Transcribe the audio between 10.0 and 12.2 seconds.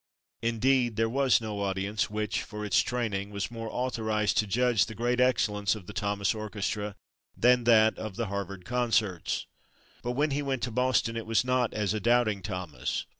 But when he went to Boston it was not as a